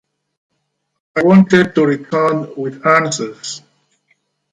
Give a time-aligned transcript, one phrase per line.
[1.15, 3.61] I wanted to return with answers.